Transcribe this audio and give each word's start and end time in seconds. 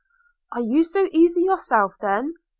'Are 0.53 0.61
you 0.61 0.83
so 0.83 1.07
easy 1.11 1.43
yourself 1.43 1.93
then?' 2.01 2.33